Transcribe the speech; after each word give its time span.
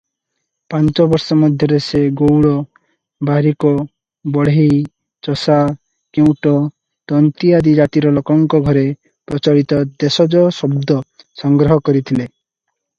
ପାଞ୍ଚ 0.73 1.03
ବର୍ଷ 1.09 1.35
ମଧ୍ୟରେ 1.41 1.75
ସେ 1.87 1.99
ଗଉଡ଼, 2.21 2.53
ବାରିକ, 3.29 3.73
ବଢ଼େଇ, 4.37 4.79
ଚଷା, 5.27 5.59
କେଉଟ, 6.19 6.55
ତନ୍ତୀ 7.13 7.53
ଆଦି 7.59 7.75
ଜାତିର 7.83 8.15
ଲୋକଙ୍କ 8.17 8.63
ଘରେ 8.71 8.87
ପ୍ରଚଳିତ 9.33 9.83
ଦେଶଜ 10.07 10.45
ଶବ୍ଦ 10.63 10.99
ସଂଗ୍ରହ 11.45 11.79
କରିଥିଲେ। 11.91 12.27